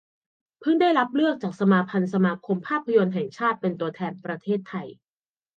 [0.59, 4.87] เพิ่งได้รับเลือกจากสมาพันธ์สมาคมภาพยนตร์แห่งชาติ เป็นตัวแทนประเทศไทย